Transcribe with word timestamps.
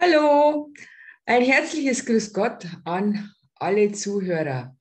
Hallo, 0.00 0.72
ein 1.24 1.42
herzliches 1.42 2.04
Grüß 2.04 2.32
Gott 2.32 2.66
an 2.84 3.32
alle 3.54 3.92
Zuhörer. 3.92 4.76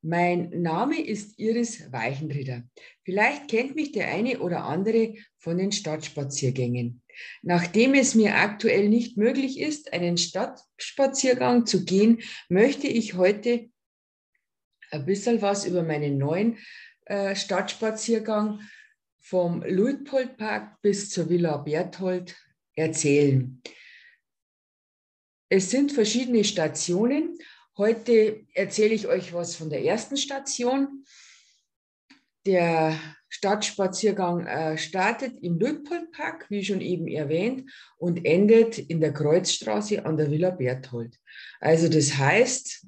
Mein 0.00 0.50
Name 0.50 1.04
ist 1.04 1.38
Iris 1.38 1.92
Weichenrieder. 1.92 2.62
Vielleicht 3.02 3.48
kennt 3.48 3.74
mich 3.74 3.92
der 3.92 4.08
eine 4.08 4.38
oder 4.38 4.64
andere 4.64 5.14
von 5.38 5.58
den 5.58 5.72
Stadtspaziergängen. 5.72 7.02
Nachdem 7.42 7.94
es 7.94 8.14
mir 8.14 8.36
aktuell 8.36 8.88
nicht 8.88 9.16
möglich 9.16 9.58
ist, 9.58 9.92
einen 9.92 10.16
Stadtspaziergang 10.16 11.66
zu 11.66 11.84
gehen, 11.84 12.22
möchte 12.48 12.86
ich 12.86 13.14
heute 13.14 13.68
ein 14.92 15.04
bisschen 15.04 15.42
was 15.42 15.66
über 15.66 15.82
meinen 15.82 16.16
neuen 16.16 16.58
äh, 17.06 17.34
Stadtspaziergang 17.34 18.60
vom 19.20 19.62
Luitpoldpark 19.62 20.80
bis 20.80 21.10
zur 21.10 21.28
Villa 21.28 21.58
Berthold 21.58 22.36
erzählen. 22.76 23.60
Es 25.50 25.70
sind 25.70 25.92
verschiedene 25.92 26.44
Stationen. 26.44 27.38
Heute 27.78 28.44
erzähle 28.54 28.94
ich 28.94 29.06
euch 29.06 29.32
was 29.32 29.56
von 29.56 29.70
der 29.70 29.82
ersten 29.82 30.18
Station. 30.18 31.04
Der 32.44 32.98
Stadtspaziergang 33.30 34.46
äh, 34.46 34.76
startet 34.76 35.42
im 35.42 35.58
Luitpoldpark, 35.58 36.46
wie 36.50 36.64
schon 36.64 36.80
eben 36.80 37.08
erwähnt, 37.08 37.70
und 37.96 38.24
endet 38.26 38.78
in 38.78 39.00
der 39.00 39.12
Kreuzstraße 39.12 40.04
an 40.04 40.16
der 40.16 40.30
Villa 40.30 40.50
Berthold. 40.50 41.16
Also 41.60 41.88
das 41.88 42.16
heißt, 42.18 42.86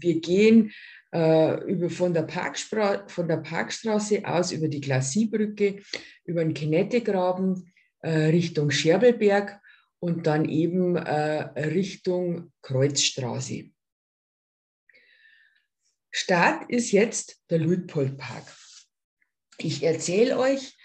wir 0.00 0.20
gehen 0.20 0.72
äh, 1.12 1.64
über, 1.64 1.90
von, 1.90 2.14
der 2.14 2.26
von 3.08 3.28
der 3.28 3.38
Parkstraße 3.38 4.22
aus 4.26 4.52
über 4.52 4.68
die 4.68 4.80
Glassiebrücke, 4.80 5.80
über 6.24 6.42
den 6.42 6.54
Kinettegraben 6.54 7.72
äh, 8.00 8.26
Richtung 8.26 8.70
Scherbelberg 8.70 9.60
und 10.06 10.28
dann 10.28 10.44
eben 10.44 10.94
äh, 10.94 11.42
Richtung 11.58 12.52
Kreuzstraße. 12.62 13.70
Start 16.12 16.70
ist 16.70 16.92
jetzt 16.92 17.42
der 17.50 17.58
Luitpoldpark. 17.58 18.44
Ich 19.58 19.82
erzähle 19.82 20.38
euch, 20.38 20.78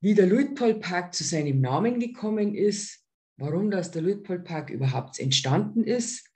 wie 0.00 0.14
der 0.14 0.26
Luitpoldpark 0.26 1.14
zu 1.14 1.24
seinem 1.24 1.62
Namen 1.62 1.98
gekommen 2.00 2.54
ist, 2.54 3.02
warum 3.38 3.70
das 3.70 3.90
der 3.90 4.02
Luitpoldpark 4.02 4.68
überhaupt 4.68 5.18
entstanden 5.18 5.82
ist, 5.82 6.28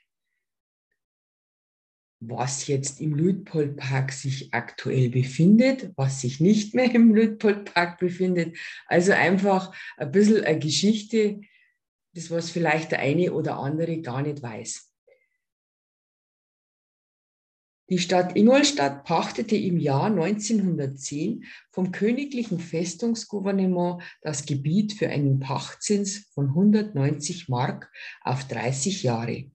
was 2.21 2.67
jetzt 2.69 3.03
im 3.03 3.15
Luitpoldpark 3.15 4.13
sich 4.13 4.55
aktuell 4.55 5.11
befindet, 5.11 5.93
was 5.97 6.23
sich 6.23 6.41
nicht 6.41 6.75
mehr 6.75 6.93
im 6.95 7.15
Luitpoldpark 7.15 7.99
befindet. 7.99 8.57
Also 8.87 9.13
einfach 9.13 9.77
ein 9.99 10.11
bisschen 10.11 10.43
eine 10.43 10.59
Geschichte, 10.59 11.43
das 12.19 12.31
was 12.31 12.51
vielleicht 12.51 12.91
der 12.91 12.99
eine 12.99 13.33
oder 13.33 13.59
andere 13.59 14.01
gar 14.01 14.23
nicht 14.23 14.43
weiß. 14.43 14.93
Die 17.91 17.99
Stadt 17.99 18.37
Ingolstadt 18.37 19.05
pachtete 19.05 19.57
im 19.57 19.79
Jahr 19.79 20.07
1910 20.07 21.45
vom 21.71 21.91
königlichen 21.91 22.59
Festungsgouvernement 22.59 24.03
das 24.21 24.45
Gebiet 24.45 24.93
für 24.93 25.09
einen 25.09 25.39
Pachtzins 25.39 26.29
von 26.35 26.49
190 26.49 27.49
Mark 27.49 27.91
auf 28.21 28.47
30 28.47 29.05
Jahre, 29.05 29.51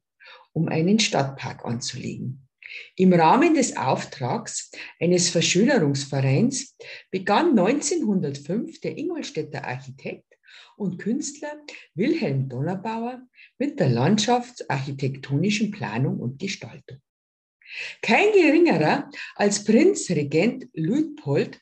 um 0.52 0.68
einen 0.68 0.98
Stadtpark 1.00 1.64
anzulegen. 1.64 2.48
Im 2.96 3.14
Rahmen 3.14 3.54
des 3.54 3.78
Auftrags 3.78 4.72
eines 5.00 5.30
Verschönerungsvereins 5.30 6.76
begann 7.12 7.50
1905 7.50 8.80
der 8.80 8.98
Ingolstädter 8.98 9.64
Architekt 9.64 10.33
und 10.76 10.98
Künstler 10.98 11.62
Wilhelm 11.96 12.50
Donnerbauer 12.50 13.28
mit 13.58 13.80
der 13.80 13.90
landschaftsarchitektonischen 13.90 15.72
Planung 15.72 16.20
und 16.20 16.40
Gestaltung. 16.40 17.00
Kein 18.02 18.32
geringerer 18.34 19.10
als 19.36 19.64
Prinzregent 19.64 20.68
Luitpold 20.74 21.62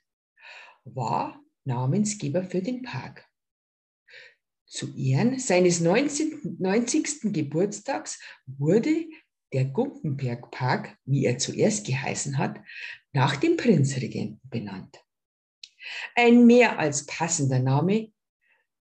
war 0.83 1.39
Namensgeber 1.63 2.43
für 2.43 2.61
den 2.61 2.81
Park. 2.81 3.27
Zu 4.65 4.95
Ehren 4.95 5.37
seines 5.37 5.79
19, 5.81 6.57
90. 6.59 7.33
Geburtstags 7.33 8.19
wurde 8.45 9.05
der 9.53 9.65
Gumpenbergpark, 9.65 10.97
wie 11.05 11.25
er 11.25 11.37
zuerst 11.37 11.85
geheißen 11.85 12.37
hat, 12.37 12.59
nach 13.11 13.35
dem 13.35 13.57
Prinzregenten 13.57 14.39
benannt. 14.49 15.03
Ein 16.15 16.45
mehr 16.45 16.79
als 16.79 17.05
passender 17.05 17.59
Name 17.59 18.10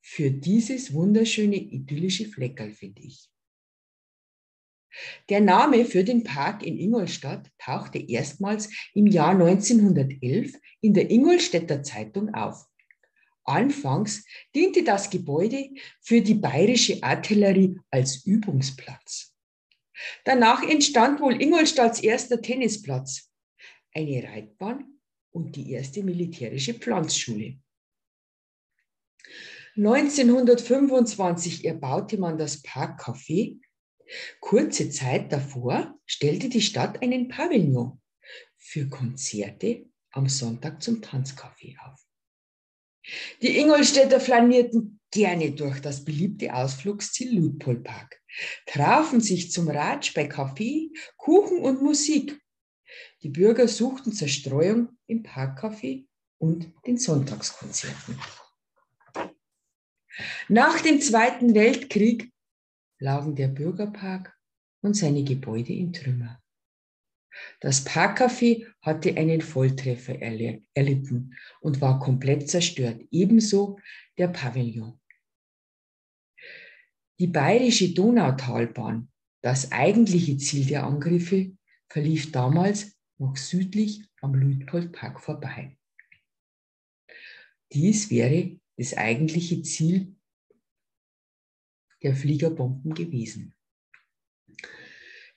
für 0.08 0.30
dieses 0.30 0.94
wunderschöne 0.94 1.56
idyllische 1.56 2.26
Fleckerl, 2.26 2.72
finde 2.72 3.02
ich. 3.02 3.28
Der 5.30 5.42
Name 5.42 5.84
für 5.84 6.04
den 6.04 6.24
Park 6.24 6.62
in 6.62 6.78
Ingolstadt 6.78 7.50
tauchte 7.58 7.98
erstmals 7.98 8.70
im 8.94 9.08
Jahr 9.08 9.32
1911 9.32 10.54
in 10.82 10.94
der 10.94 11.10
Ingolstädter 11.10 11.82
Zeitung 11.82 12.36
auf. 12.36 12.68
Anfangs 13.46 14.24
diente 14.54 14.84
das 14.84 15.10
Gebäude 15.10 15.72
für 16.02 16.22
die 16.22 16.36
bayerische 16.36 17.02
Artillerie 17.02 17.80
als 17.90 18.28
Übungsplatz. 18.28 19.34
Danach 20.24 20.62
entstand 20.62 21.20
wohl 21.20 21.42
Ingolstadts 21.42 22.00
erster 22.00 22.40
Tennisplatz, 22.44 23.32
eine 23.92 24.24
Reitbahn 24.24 25.00
und 25.32 25.56
die 25.56 25.72
erste 25.72 26.04
militärische 26.04 26.76
Pflanzschule. 26.76 27.58
1925 29.78 31.66
erbaute 31.66 32.18
man 32.18 32.38
das 32.38 32.64
Parkcafé. 32.64 33.60
Kurze 34.40 34.90
Zeit 34.90 35.32
davor 35.34 36.00
stellte 36.06 36.48
die 36.48 36.62
Stadt 36.62 37.02
einen 37.02 37.28
Pavillon 37.28 38.02
für 38.58 38.88
Konzerte 38.88 39.86
am 40.12 40.30
Sonntag 40.30 40.82
zum 40.82 41.02
Tanzcafé 41.02 41.78
auf. 41.80 42.00
Die 43.42 43.58
Ingolstädter 43.60 44.20
flanierten 44.20 45.00
gerne 45.12 45.52
durch 45.52 45.82
das 45.82 46.04
beliebte 46.04 46.54
Ausflugsziel 46.54 47.38
Luitpoldpark, 47.38 48.22
trafen 48.66 49.22
sich 49.22 49.52
zum 49.52 49.70
Ratsch 49.70 50.14
bei 50.14 50.28
Kaffee, 50.28 50.92
Kuchen 51.18 51.60
und 51.60 51.82
Musik. 51.82 52.40
Die 53.22 53.30
Bürger 53.30 53.68
suchten 53.68 54.14
Zerstreuung 54.14 54.98
im 55.08 55.24
Parkcafé 55.24 56.06
und 56.38 56.72
den 56.86 56.98
Sonntagskonzerten. 56.98 58.20
Nach 60.48 60.80
dem 60.82 61.02
Zweiten 61.02 61.54
Weltkrieg 61.56 62.32
lagen 63.00 63.36
der 63.36 63.48
Bürgerpark 63.48 64.38
und 64.82 64.96
seine 64.96 65.24
Gebäude 65.24 65.74
in 65.74 65.92
Trümmer. 65.92 66.42
Das 67.60 67.86
Parkcafé 67.86 68.66
hatte 68.82 69.16
einen 69.18 69.42
Volltreffer 69.42 70.22
erlitten 70.22 71.36
und 71.60 71.82
war 71.82 72.00
komplett 72.00 72.50
zerstört, 72.50 73.02
ebenso 73.12 73.80
der 74.18 74.30
Pavillon. 74.30 75.00
Die 77.20 77.28
bayerische 77.28 77.94
Donautalbahn, 77.94 79.10
das 79.42 79.72
eigentliche 79.72 80.38
Ziel 80.38 80.66
der 80.66 80.86
Angriffe, 80.86 81.56
verlief 81.88 82.32
damals 82.32 82.98
noch 83.18 83.38
südlich 83.38 84.04
am 84.22 84.34
Luitpoldpark 84.34 85.20
vorbei. 85.20 85.78
Dies 87.72 88.10
wäre 88.10 88.60
das 88.78 88.94
eigentliche 88.96 89.62
Ziel 89.62 90.16
der 92.04 92.16
Fliegerbomben 92.16 92.94
gewesen. 92.94 93.56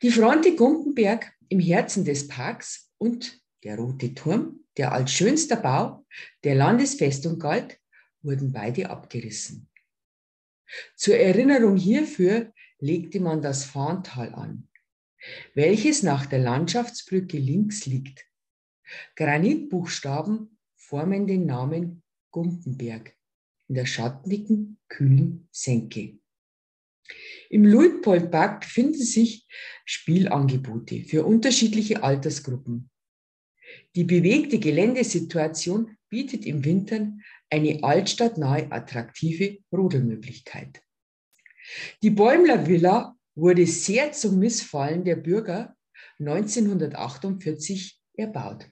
Die 0.02 0.10
Fronte 0.10 0.54
Gumpenberg 0.54 1.32
im 1.48 1.60
Herzen 1.60 2.04
des 2.04 2.28
Parks 2.28 2.92
und 2.98 3.40
der 3.64 3.76
Rote 3.76 4.14
Turm, 4.14 4.64
der 4.76 4.92
als 4.92 5.12
schönster 5.12 5.56
Bau 5.56 6.06
der 6.44 6.54
Landesfestung 6.54 7.38
galt, 7.38 7.80
wurden 8.22 8.52
beide 8.52 8.90
abgerissen. 8.90 9.68
Zur 10.94 11.16
Erinnerung 11.16 11.76
hierfür 11.76 12.52
legte 12.78 13.20
man 13.20 13.42
das 13.42 13.64
Fahntal 13.64 14.34
an, 14.34 14.68
welches 15.54 16.02
nach 16.02 16.26
der 16.26 16.40
Landschaftsbrücke 16.40 17.38
links 17.38 17.86
liegt. 17.86 18.26
Granitbuchstaben 19.16 20.58
formen 20.76 21.26
den 21.26 21.46
Namen 21.46 22.02
Gumpenberg 22.30 23.17
in 23.68 23.74
der 23.74 23.86
schattigen, 23.86 24.78
kühlen 24.88 25.48
Senke. 25.52 26.18
Im 27.50 27.64
Luitpoldpark 27.64 28.60
befinden 28.60 29.02
sich 29.02 29.46
Spielangebote 29.84 31.04
für 31.04 31.24
unterschiedliche 31.24 32.02
Altersgruppen. 32.02 32.90
Die 33.94 34.04
bewegte 34.04 34.58
Geländesituation 34.58 35.96
bietet 36.08 36.46
im 36.46 36.64
Winter 36.64 37.12
eine 37.50 37.82
altstadtnahe 37.82 38.70
attraktive 38.70 39.58
Rodelmöglichkeit. 39.72 40.82
Die 42.02 42.10
Bäumler 42.10 42.66
Villa 42.66 43.16
wurde 43.34 43.66
sehr 43.66 44.12
zum 44.12 44.38
Missfallen 44.38 45.04
der 45.04 45.16
Bürger 45.16 45.76
1948 46.18 48.00
erbaut. 48.14 48.70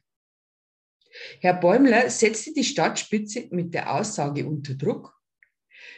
Herr 1.40 1.54
Bäumler 1.54 2.10
setzte 2.10 2.52
die 2.52 2.64
Stadtspitze 2.64 3.48
mit 3.50 3.74
der 3.74 3.94
Aussage 3.94 4.46
unter 4.46 4.74
Druck, 4.74 5.14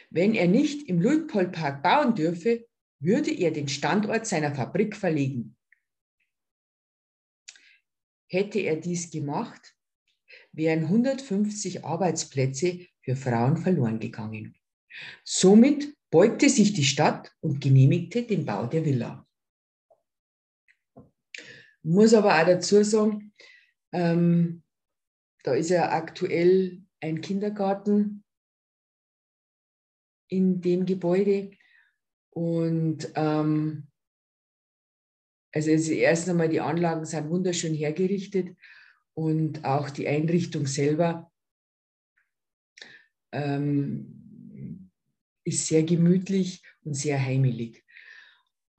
Wenn 0.09 0.33
er 0.33 0.47
nicht 0.47 0.87
im 0.87 1.01
Luitpoldpark 1.01 1.83
bauen 1.83 2.15
dürfe, 2.15 2.65
würde 2.99 3.31
er 3.31 3.51
den 3.51 3.67
Standort 3.67 4.25
seiner 4.25 4.53
Fabrik 4.53 4.95
verlegen. 4.95 5.55
Hätte 8.27 8.59
er 8.59 8.75
dies 8.75 9.09
gemacht, 9.09 9.75
wären 10.51 10.85
150 10.85 11.83
Arbeitsplätze 11.83 12.85
für 13.01 13.15
Frauen 13.15 13.57
verloren 13.57 13.99
gegangen. 13.99 14.55
Somit 15.23 15.95
beugte 16.09 16.49
sich 16.49 16.73
die 16.73 16.83
Stadt 16.83 17.31
und 17.39 17.61
genehmigte 17.61 18.23
den 18.23 18.45
Bau 18.45 18.65
der 18.65 18.85
Villa. 18.85 19.27
Muss 21.81 22.13
aber 22.13 22.39
auch 22.39 22.45
dazu 22.45 22.83
sagen, 22.83 23.33
ähm, 23.93 24.63
da 25.43 25.53
ist 25.53 25.69
ja 25.69 25.91
aktuell 25.91 26.81
ein 27.01 27.21
Kindergarten 27.21 28.23
in 30.27 30.61
dem 30.61 30.85
Gebäude. 30.85 31.51
Und 32.31 33.11
ähm, 33.15 33.87
also 35.51 35.71
erst 35.71 36.29
einmal 36.29 36.49
die 36.49 36.61
Anlagen 36.61 37.05
sind 37.05 37.29
wunderschön 37.29 37.73
hergerichtet 37.73 38.55
und 39.13 39.65
auch 39.65 39.89
die 39.89 40.07
Einrichtung 40.07 40.67
selber 40.67 41.31
ähm, 43.31 44.91
ist 45.43 45.67
sehr 45.67 45.83
gemütlich 45.83 46.63
und 46.83 46.93
sehr 46.93 47.19
heimelig. 47.19 47.83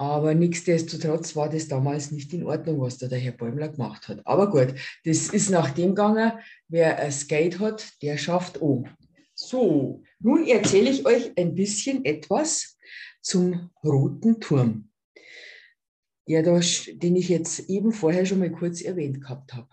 Aber 0.00 0.35
nichtsdestotrotz 0.35 1.37
war 1.37 1.50
das 1.50 1.69
damals 1.69 2.11
nicht 2.11 2.32
in 2.32 2.44
Ordnung, 2.44 2.81
was 2.81 2.97
da 2.97 3.06
der 3.06 3.19
Herr 3.19 3.32
Bäumler 3.32 3.69
gemacht 3.69 4.08
hat. 4.08 4.26
Aber 4.26 4.50
gut, 4.50 4.75
das 5.05 5.29
ist 5.29 5.50
nach 5.50 5.73
dem 5.73 5.91
gegangen, 5.91 6.32
wer 6.69 6.99
ein 6.99 7.12
Skate 7.12 7.58
hat, 7.58 8.00
der 8.00 8.17
schafft 8.17 8.62
auch. 8.62 8.87
So, 9.35 10.02
nun 10.19 10.47
erzähle 10.47 10.88
ich 10.88 11.05
euch 11.05 11.37
ein 11.37 11.55
bisschen 11.55 12.02
etwas 12.06 12.79
zum 13.20 13.69
Roten 13.85 14.41
Turm, 14.41 14.88
der 16.26 16.44
da, 16.44 16.58
den 16.58 17.17
ich 17.17 17.29
jetzt 17.29 17.69
eben 17.69 17.93
vorher 17.93 18.25
schon 18.25 18.38
mal 18.38 18.50
kurz 18.50 18.81
erwähnt 18.81 19.20
gehabt 19.20 19.52
habe. 19.52 19.69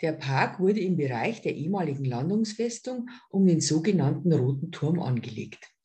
Der 0.00 0.12
Park 0.12 0.60
wurde 0.60 0.78
im 0.78 0.96
Bereich 0.96 1.42
der 1.42 1.56
ehemaligen 1.56 2.04
Landungsfestung 2.04 3.08
um 3.30 3.48
den 3.48 3.60
sogenannten 3.60 4.32
Roten 4.32 4.70
Turm 4.70 5.00
angelegt. 5.00 5.75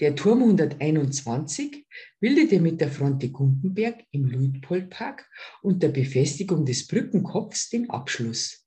Der 0.00 0.14
Turm 0.14 0.42
121 0.42 1.86
bildete 2.20 2.60
mit 2.60 2.80
der 2.80 2.90
Fronte 2.90 3.30
Gumpenberg 3.30 4.04
im 4.10 4.26
Luitpoldpark 4.26 5.28
und 5.62 5.82
der 5.82 5.88
Befestigung 5.88 6.64
des 6.64 6.86
Brückenkopfs 6.86 7.70
den 7.70 7.90
Abschluss. 7.90 8.66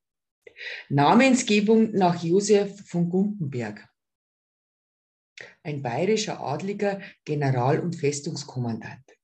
Namensgebung 0.89 1.91
nach 1.91 2.23
Josef 2.23 2.87
von 2.87 3.09
Gumpenberg, 3.09 3.87
ein 5.63 5.81
bayerischer 5.81 6.39
Adliger, 6.39 7.01
General 7.25 7.79
und 7.79 7.95
Festungskommandant. 7.95 9.14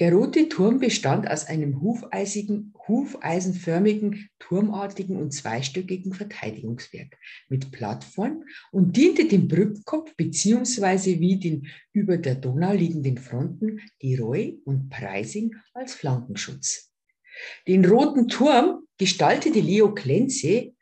Der 0.00 0.14
rote 0.14 0.48
Turm 0.48 0.78
bestand 0.78 1.30
aus 1.30 1.44
einem 1.44 1.82
hufeisigen, 1.82 2.72
hufeisenförmigen, 2.88 4.30
turmartigen 4.38 5.18
und 5.18 5.32
zweistöckigen 5.32 6.14
Verteidigungswerk 6.14 7.18
mit 7.50 7.70
Plattform 7.70 8.44
und 8.72 8.96
diente 8.96 9.28
dem 9.28 9.46
Brückenkopf 9.46 10.16
bzw. 10.16 11.20
wie 11.20 11.38
den 11.38 11.68
über 11.92 12.16
der 12.16 12.36
Donau 12.36 12.72
liegenden 12.72 13.18
Fronten 13.18 13.80
Diroy 14.00 14.58
und 14.64 14.88
Preising 14.88 15.54
als 15.74 15.92
Flankenschutz. 15.92 16.90
Den 17.68 17.84
roten 17.84 18.28
Turm 18.28 18.86
gestaltete 18.96 19.60
Leo 19.60 19.92
Klenze, 19.92 20.72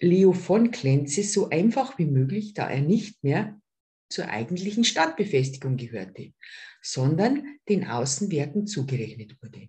Leo 0.00 0.32
von 0.32 0.70
Klenze 0.70 1.22
so 1.22 1.50
einfach 1.50 1.98
wie 1.98 2.06
möglich, 2.06 2.54
da 2.54 2.70
er 2.70 2.80
nicht 2.80 3.22
mehr 3.22 3.60
zur 4.08 4.26
eigentlichen 4.28 4.84
Stadtbefestigung 4.84 5.76
gehörte, 5.76 6.32
sondern 6.82 7.58
den 7.68 7.86
Außenwerken 7.86 8.66
zugerechnet 8.66 9.36
wurde. 9.42 9.68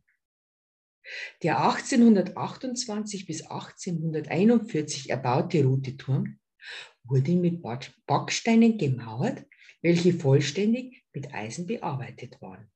Der 1.43 1.63
1828 1.63 3.25
bis 3.25 3.41
1841 3.43 5.09
erbaute 5.09 5.63
Rote 5.63 5.97
Turm 5.97 6.39
wurde 7.03 7.35
mit 7.35 7.61
Backsteinen 8.05 8.77
gemauert, 8.77 9.45
welche 9.81 10.13
vollständig 10.13 11.03
mit 11.13 11.33
Eisen 11.33 11.65
bearbeitet 11.65 12.39
waren. 12.41 12.71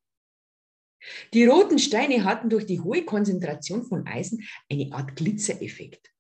Die 1.34 1.46
roten 1.46 1.78
Steine 1.78 2.24
hatten 2.24 2.50
durch 2.50 2.66
die 2.66 2.80
hohe 2.80 3.06
Konzentration 3.06 3.86
von 3.86 4.08
Eisen 4.08 4.44
eine 4.70 4.92
Art 4.92 5.16
Glitzereffekt. 5.16 6.12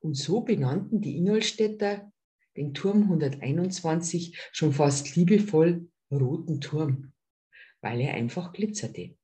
Und 0.00 0.14
so 0.14 0.42
benannten 0.42 1.00
die 1.00 1.16
Ingolstädter 1.16 2.12
den 2.56 2.74
Turm 2.74 3.02
121 3.02 4.38
schon 4.52 4.72
fast 4.72 5.16
liebevoll 5.16 5.88
Roten 6.10 6.60
Turm, 6.60 7.12
weil 7.86 8.00
er 8.00 8.14
einfach 8.14 8.52
glitzerte. 8.52 9.16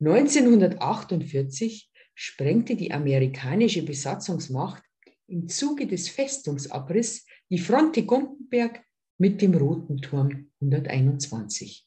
1948 0.00 1.90
sprengte 2.14 2.74
die 2.74 2.90
amerikanische 2.90 3.82
Besatzungsmacht 3.82 4.82
im 5.26 5.46
Zuge 5.46 5.86
des 5.86 6.08
Festungsabriss 6.08 7.26
die 7.50 7.58
Fronte 7.58 8.06
Gumpenberg 8.06 8.82
mit 9.18 9.42
dem 9.42 9.54
Roten 9.54 9.98
Turm 9.98 10.50
121. 10.62 11.86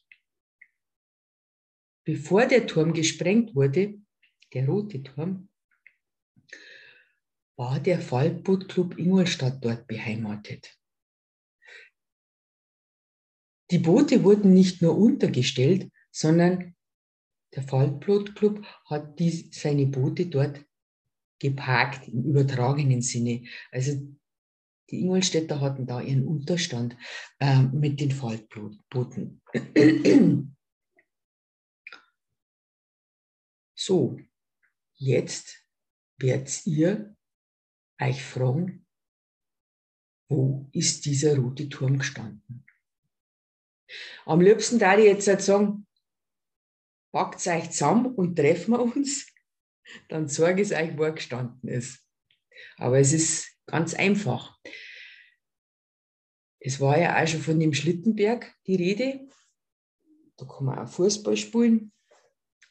Bevor 2.04 2.46
der 2.46 2.66
Turm 2.68 2.92
gesprengt 2.92 3.56
wurde, 3.56 3.98
der 4.52 4.66
Rote 4.66 5.02
Turm, 5.02 5.48
war 7.56 7.80
der 7.80 8.00
Faltbootclub 8.00 8.96
Ingolstadt 8.96 9.64
dort 9.64 9.88
beheimatet. 9.88 10.78
Die 13.72 13.78
Boote 13.78 14.22
wurden 14.22 14.52
nicht 14.52 14.82
nur 14.82 14.98
untergestellt, 14.98 15.90
sondern 16.10 16.74
der 17.54 17.62
Faltbootclub 17.62 18.62
hat 18.84 19.18
die, 19.18 19.50
seine 19.50 19.86
Boote 19.86 20.26
dort 20.26 20.62
geparkt 21.38 22.06
im 22.08 22.24
übertragenen 22.24 23.00
Sinne. 23.00 23.46
Also 23.70 24.14
die 24.90 25.00
Ingolstädter 25.00 25.62
hatten 25.62 25.86
da 25.86 26.02
ihren 26.02 26.26
Unterstand 26.26 26.98
äh, 27.38 27.62
mit 27.62 27.98
den 27.98 28.10
Faltbooten. 28.10 29.40
so, 33.74 34.20
jetzt 34.96 35.66
werdet 36.18 36.66
ihr 36.66 37.16
euch 37.98 38.22
fragen, 38.22 38.84
wo 40.28 40.68
ist 40.72 41.06
dieser 41.06 41.38
rote 41.38 41.70
Turm 41.70 41.98
gestanden? 41.98 42.66
Am 44.24 44.40
liebsten 44.40 44.78
da 44.78 44.96
ich 44.96 45.04
jetzt 45.04 45.28
halt 45.28 45.42
sagen, 45.42 45.86
packt 47.12 47.46
euch 47.46 47.70
zusammen 47.70 48.14
und 48.14 48.36
treffen 48.36 48.72
wir 48.72 48.80
uns, 48.80 49.26
dann 50.08 50.28
sage 50.28 50.62
ich 50.62 50.74
euch, 50.74 50.96
wo 50.96 51.04
er 51.04 51.12
gestanden 51.12 51.68
ist. 51.68 52.00
Aber 52.76 52.98
es 52.98 53.12
ist 53.12 53.48
ganz 53.66 53.94
einfach. 53.94 54.58
Es 56.60 56.80
war 56.80 56.98
ja 56.98 57.20
auch 57.20 57.26
schon 57.26 57.40
von 57.40 57.58
dem 57.58 57.74
Schlittenberg 57.74 58.54
die 58.66 58.76
Rede. 58.76 59.28
Da 60.36 60.46
kann 60.46 60.66
man 60.66 60.78
auch 60.78 60.88
Fußball 60.88 61.36
spielen. 61.36 61.92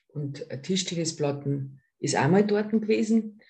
Und 0.08 0.48
Tischtennisplatten 0.64 1.82
ist 2.00 2.16
einmal 2.16 2.46
dort 2.46 2.72
gewesen. 2.72 3.42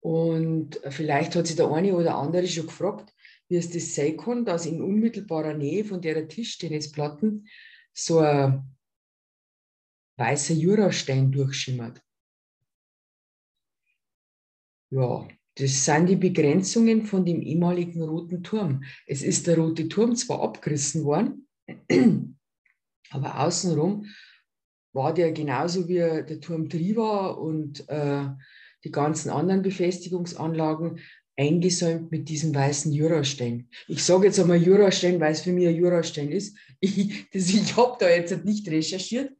Und 0.00 0.80
vielleicht 0.88 1.34
hat 1.34 1.46
sich 1.46 1.56
der 1.56 1.70
eine 1.70 1.94
oder 1.94 2.16
andere 2.16 2.46
schon 2.46 2.66
gefragt, 2.66 3.12
wie 3.50 3.56
es 3.56 3.68
das 3.68 3.94
sein 3.94 4.16
kann, 4.16 4.44
dass 4.44 4.64
in 4.64 4.80
unmittelbarer 4.80 5.54
Nähe 5.54 5.84
von 5.84 6.00
der 6.00 6.26
Tischtennisplatten 6.28 7.48
so 7.92 8.20
ein 8.20 8.76
weißer 10.16 10.54
Jurastein 10.54 11.32
durchschimmert. 11.32 12.00
Ja, 14.90 15.26
das 15.56 15.84
sind 15.84 16.08
die 16.08 16.16
Begrenzungen 16.16 17.04
von 17.04 17.24
dem 17.24 17.42
ehemaligen 17.42 18.02
Roten 18.02 18.44
Turm. 18.44 18.84
Es 19.06 19.22
ist 19.22 19.48
der 19.48 19.58
Rote 19.58 19.88
Turm 19.88 20.14
zwar 20.14 20.42
abgerissen 20.42 21.04
worden, 21.04 21.48
aber 23.10 23.40
außenrum 23.40 24.06
war 24.92 25.12
der 25.12 25.32
genauso 25.32 25.88
wie 25.88 25.94
der 25.94 26.40
Turm 26.40 26.68
Triva 26.68 27.28
und 27.28 27.88
äh, 27.88 28.28
die 28.84 28.90
ganzen 28.90 29.30
anderen 29.30 29.62
Befestigungsanlagen 29.62 31.00
eingesäumt 31.40 32.10
mit 32.10 32.28
diesem 32.28 32.54
weißen 32.54 32.92
Jurastein. 32.92 33.66
Ich 33.88 34.04
sage 34.04 34.26
jetzt 34.26 34.38
einmal 34.38 34.62
Jurastein, 34.62 35.18
weil 35.20 35.32
es 35.32 35.40
für 35.40 35.52
mich 35.52 35.66
ein 35.66 35.74
Jurastein 35.74 36.30
ist. 36.30 36.56
Ich, 36.82 37.26
ich 37.32 37.76
habe 37.76 37.98
da 38.00 38.08
jetzt 38.08 38.42
nicht 38.46 38.66
recherchiert, 38.66 39.32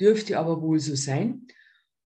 dürfte 0.00 0.38
aber 0.38 0.62
wohl 0.62 0.80
so 0.80 0.94
sein. 0.94 1.46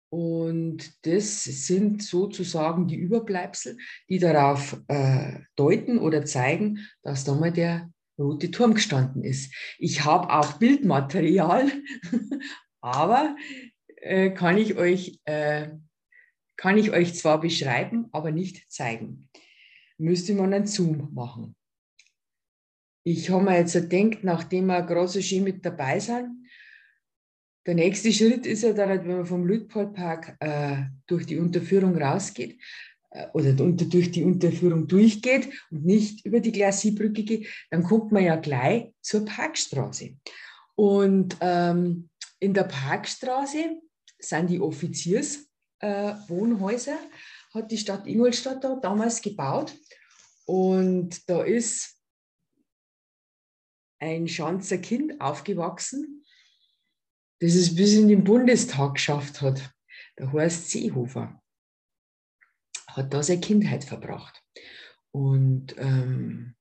Und 0.08 1.06
das 1.06 1.44
sind 1.44 2.02
sozusagen 2.02 2.88
die 2.88 2.96
Überbleibsel, 2.96 3.76
die 4.08 4.18
darauf 4.18 4.80
äh, 4.88 5.40
deuten 5.54 5.98
oder 5.98 6.24
zeigen, 6.24 6.78
dass 7.02 7.24
da 7.24 7.34
mal 7.34 7.52
der 7.52 7.92
rote 8.18 8.50
Turm 8.50 8.72
gestanden 8.72 9.22
ist. 9.22 9.54
Ich 9.78 10.04
habe 10.06 10.30
auch 10.30 10.54
Bildmaterial, 10.54 11.70
aber 12.80 13.36
äh, 13.96 14.30
kann 14.30 14.56
ich 14.56 14.76
euch 14.76 15.20
äh, 15.26 15.68
kann 16.56 16.78
ich 16.78 16.90
euch 16.92 17.14
zwar 17.14 17.40
beschreiben, 17.40 18.06
aber 18.12 18.30
nicht 18.30 18.70
zeigen. 18.70 19.28
Müsste 19.98 20.34
man 20.34 20.52
einen 20.52 20.66
Zoom 20.66 21.12
machen. 21.12 21.54
Ich 23.04 23.30
habe 23.30 23.44
mir 23.44 23.58
jetzt 23.58 23.74
gedacht, 23.74 24.22
nachdem 24.22 24.66
wir 24.66 25.08
so 25.08 25.20
schön 25.20 25.44
mit 25.44 25.64
dabei 25.64 25.98
sind, 25.98 26.42
der 27.66 27.74
nächste 27.74 28.12
Schritt 28.12 28.46
ist 28.46 28.62
ja 28.62 28.72
dann, 28.72 28.88
wenn 28.88 29.16
man 29.18 29.26
vom 29.26 29.46
Lütpoldpark 29.46 30.36
äh, 30.40 30.82
durch 31.06 31.26
die 31.26 31.38
Unterführung 31.38 31.96
rausgeht 31.96 32.60
äh, 33.10 33.26
oder 33.34 33.52
durch 33.52 34.10
die 34.10 34.24
Unterführung 34.24 34.88
durchgeht 34.88 35.48
und 35.70 35.84
nicht 35.84 36.26
über 36.26 36.40
die 36.40 36.50
Glacisbrücke 36.50 37.22
geht, 37.22 37.46
dann 37.70 37.84
kommt 37.84 38.10
man 38.10 38.24
ja 38.24 38.36
gleich 38.36 38.92
zur 39.00 39.24
Parkstraße. 39.24 40.16
Und 40.74 41.36
ähm, 41.40 42.08
in 42.40 42.54
der 42.54 42.64
Parkstraße 42.64 43.80
sind 44.18 44.50
die 44.50 44.60
Offizierswohnhäuser, 44.60 45.51
äh, 45.82 46.14
hat 47.54 47.70
die 47.70 47.78
Stadt 47.78 48.06
Ingolstadt 48.06 48.64
da 48.64 48.76
damals 48.76 49.20
gebaut. 49.20 49.76
Und 50.46 51.28
da 51.28 51.42
ist 51.42 51.98
ein 53.98 54.26
Schanzer 54.26 54.78
Kind 54.78 55.20
aufgewachsen, 55.20 56.24
das 57.40 57.54
es 57.54 57.74
bis 57.74 57.94
in 57.94 58.08
den 58.08 58.24
Bundestag 58.24 58.94
geschafft 58.94 59.40
hat. 59.40 59.72
Der 60.18 60.32
Horst 60.32 60.70
Seehofer 60.70 61.40
hat 62.88 63.12
da 63.12 63.22
seine 63.22 63.40
Kindheit 63.40 63.84
verbracht. 63.84 64.42
Und 65.12 65.76
ähm, 65.78 66.56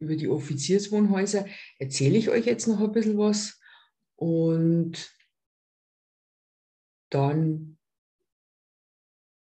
über 0.00 0.16
die 0.16 0.28
Offizierswohnhäuser 0.28 1.46
erzähle 1.78 2.18
ich 2.18 2.28
euch 2.28 2.46
jetzt 2.46 2.66
noch 2.66 2.80
ein 2.80 2.92
bisschen 2.92 3.18
was. 3.18 3.60
Und 4.16 5.14
dann 7.10 7.73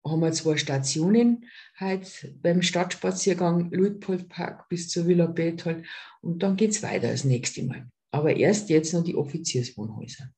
haben 0.06 0.22
wir 0.22 0.32
zwei 0.32 0.58
Stationen 0.58 1.46
halt 1.76 2.34
beim 2.42 2.62
Stadtspaziergang 2.62 3.72
Luitpoldpark 3.72 4.70
bis 4.70 4.90
zur 4.90 5.08
Villa 5.08 5.26
Berthold 5.26 5.86
und 6.22 6.44
dann 6.44 6.56
geht 6.56 6.72
es 6.72 6.84
weiter 6.84 7.10
das 7.10 7.24
nächste 7.24 7.64
Mal. 7.64 7.88
Aber 8.12 8.36
erst 8.36 8.70
jetzt 8.70 8.94
noch 8.94 9.04
die 9.04 9.16
Offizierswohnhäuser. 9.16 10.30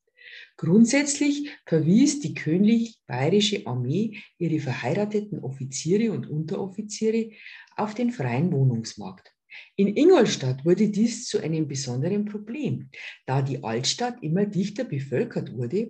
Grundsätzlich 0.55 1.51
verwies 1.65 2.19
die 2.19 2.33
Königlich 2.33 2.97
Bayerische 3.05 3.67
Armee 3.67 4.17
ihre 4.39 4.59
verheirateten 4.59 5.39
Offiziere 5.39 6.12
und 6.12 6.27
Unteroffiziere 6.27 7.31
auf 7.75 7.93
den 7.93 8.12
freien 8.12 8.51
Wohnungsmarkt. 8.51 9.33
In 9.75 9.95
Ingolstadt 9.95 10.65
wurde 10.65 10.89
dies 10.89 11.27
zu 11.27 11.39
einem 11.39 11.67
besonderen 11.67 12.25
Problem, 12.25 12.89
da 13.25 13.41
die 13.41 13.63
Altstadt 13.63 14.21
immer 14.21 14.45
dichter 14.45 14.83
bevölkert 14.83 15.53
wurde 15.53 15.89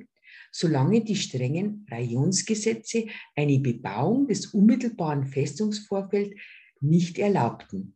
solange 0.57 1.03
die 1.03 1.15
strengen 1.15 1.85
Rajonsgesetze 1.91 3.05
eine 3.35 3.59
Bebauung 3.59 4.27
des 4.27 4.47
unmittelbaren 4.47 5.27
Festungsvorfelds 5.27 6.35
nicht 6.81 7.19
erlaubten. 7.19 7.95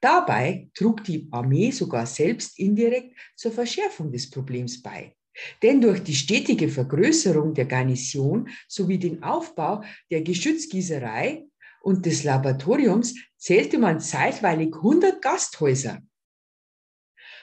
Dabei 0.00 0.70
trug 0.74 1.04
die 1.04 1.28
Armee 1.30 1.70
sogar 1.70 2.06
selbst 2.06 2.58
indirekt 2.58 3.14
zur 3.36 3.52
Verschärfung 3.52 4.10
des 4.10 4.30
Problems 4.30 4.80
bei. 4.80 5.14
Denn 5.62 5.82
durch 5.82 6.02
die 6.02 6.14
stetige 6.14 6.68
Vergrößerung 6.68 7.52
der 7.52 7.66
Garnison 7.66 8.48
sowie 8.68 8.98
den 8.98 9.22
Aufbau 9.22 9.82
der 10.10 10.22
Geschützgießerei 10.22 11.44
und 11.82 12.06
des 12.06 12.24
Laboratoriums 12.24 13.14
zählte 13.36 13.78
man 13.78 14.00
zeitweilig 14.00 14.74
100 14.74 15.20
Gasthäuser. 15.20 16.00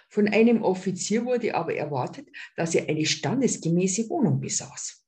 Von 0.10 0.28
einem 0.28 0.64
Offizier 0.64 1.26
wurde 1.26 1.54
aber 1.54 1.76
erwartet, 1.76 2.28
dass 2.56 2.74
er 2.74 2.90
eine 2.90 3.06
standesgemäße 3.06 4.10
Wohnung 4.10 4.42
besaß. 4.42 5.06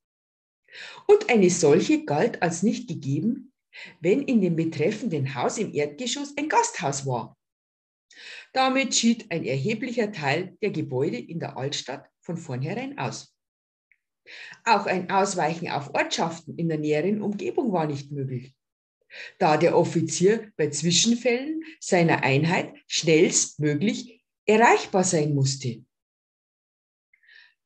Und 1.06 1.28
eine 1.28 1.50
solche 1.50 2.04
galt 2.04 2.40
als 2.40 2.62
nicht 2.62 2.88
gegeben, 2.88 3.52
wenn 4.00 4.22
in 4.22 4.40
dem 4.40 4.54
betreffenden 4.54 5.34
Haus 5.34 5.58
im 5.58 5.74
Erdgeschoss 5.74 6.36
ein 6.36 6.48
Gasthaus 6.48 7.04
war. 7.04 7.36
Damit 8.52 8.94
schied 8.94 9.30
ein 9.30 9.44
erheblicher 9.44 10.12
Teil 10.12 10.56
der 10.62 10.70
Gebäude 10.70 11.18
in 11.18 11.40
der 11.40 11.56
Altstadt 11.56 12.08
von 12.20 12.36
vornherein 12.36 12.98
aus. 12.98 13.34
Auch 14.64 14.86
ein 14.86 15.10
Ausweichen 15.10 15.68
auf 15.68 15.94
Ortschaften 15.94 16.56
in 16.56 16.68
der 16.68 16.78
näheren 16.78 17.22
Umgebung 17.22 17.72
war 17.72 17.86
nicht 17.86 18.12
möglich, 18.12 18.54
da 19.38 19.56
der 19.56 19.76
Offizier 19.76 20.52
bei 20.56 20.70
Zwischenfällen 20.70 21.64
seiner 21.80 22.22
Einheit 22.22 22.74
schnellstmöglich 22.86 24.21
erreichbar 24.46 25.04
sein 25.04 25.34
musste. 25.34 25.84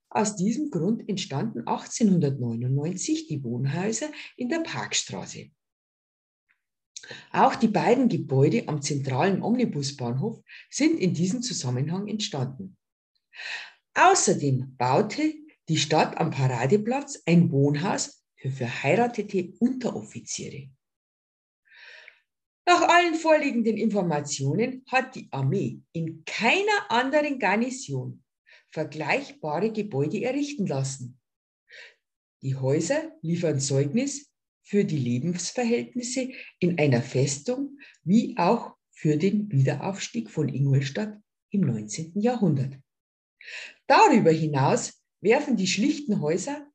Aus 0.09 0.37
diesem 0.37 0.71
Grund 0.71 1.09
entstanden 1.09 1.61
1899 1.67 3.29
die 3.29 3.43
Wohnhäuser 3.43 4.11
in 4.37 4.49
der 4.49 4.61
Parkstraße. 4.61 5.51
Auch 7.33 7.55
die 7.55 7.69
beiden 7.69 8.09
Gebäude 8.09 8.67
am 8.69 8.83
zentralen 8.83 9.43
Omnibusbahnhof 9.43 10.43
sind 10.71 10.99
in 10.99 11.15
diesem 11.15 11.43
Zusammenhang 11.43 12.09
entstanden. 12.09 12.77
Außerdem 13.95 14.77
baute 14.77 15.35
die 15.69 15.77
Stadt 15.77 16.17
am 16.19 16.31
Paradeplatz 16.31 17.23
ein 17.27 17.51
Wohnhaus 17.51 18.25
für 18.37 18.51
verheiratete 18.51 19.55
Unteroffiziere. 19.59 20.71
Nach 22.69 22.83
allen 22.89 23.15
vorliegenden 23.15 23.77
Informationen 23.77 24.85
hat 24.89 25.15
die 25.15 25.29
Armee 25.31 25.83
in 25.93 26.25
keiner 26.25 26.91
anderen 26.91 27.39
Garnison 27.39 28.25
vergleichbare 28.71 29.73
Gebäude 29.73 30.23
errichten 30.23 30.67
lassen. 30.67 31.21
Die 32.43 32.57
Häuser 32.57 33.17
liefern 33.23 33.61
Zeugnis 33.61 34.33
für 34.63 34.85
die 34.85 34.99
Lebensverhältnisse 34.99 36.33
in 36.59 36.79
einer 36.79 37.03
Festung 37.03 37.79
wie 38.03 38.37
auch 38.37 38.75
für 38.91 39.17
den 39.17 39.51
Wiederaufstieg 39.53 40.29
von 40.29 40.49
Ingolstadt 40.49 41.17
im 41.51 41.61
19. 41.61 42.21
Jahrhundert. 42.21 42.75
Darüber 43.87 44.33
hinaus 44.33 45.01
werfen 45.21 45.57
die 45.57 45.69
schlichten 45.69 46.21
Häuser 46.21 46.67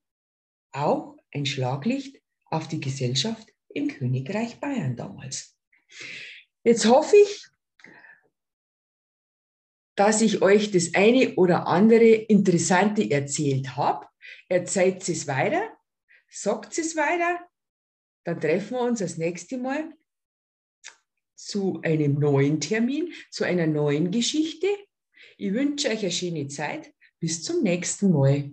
auch 0.71 1.17
ein 1.33 1.45
Schlaglicht 1.45 2.21
auf 2.45 2.69
die 2.69 2.79
Gesellschaft 2.79 3.49
im 3.67 3.89
Königreich 3.89 4.59
Bayern 4.59 4.95
damals. 4.95 5.50
Jetzt 6.63 6.85
hoffe 6.85 7.15
ich, 7.17 7.47
dass 9.95 10.21
ich 10.21 10.41
euch 10.41 10.71
das 10.71 10.93
eine 10.93 11.35
oder 11.35 11.67
andere 11.67 12.05
Interessante 12.05 13.09
erzählt 13.09 13.75
habe. 13.75 14.07
Erzählt 14.47 15.07
es 15.09 15.27
weiter, 15.27 15.69
sagt 16.29 16.77
es 16.77 16.95
weiter, 16.95 17.39
dann 18.23 18.39
treffen 18.39 18.77
wir 18.77 18.81
uns 18.81 18.99
das 18.99 19.17
nächste 19.17 19.57
Mal 19.57 19.93
zu 21.35 21.81
einem 21.81 22.19
neuen 22.19 22.61
Termin, 22.61 23.11
zu 23.31 23.43
einer 23.43 23.67
neuen 23.67 24.11
Geschichte. 24.11 24.67
Ich 25.37 25.53
wünsche 25.53 25.89
euch 25.89 26.01
eine 26.01 26.11
schöne 26.11 26.47
Zeit. 26.47 26.93
Bis 27.19 27.43
zum 27.43 27.63
nächsten 27.63 28.11
Mal. 28.11 28.51